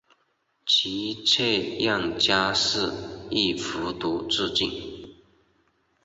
[0.65, 2.91] 其妾燕佳氏
[3.29, 5.13] 亦服毒自尽。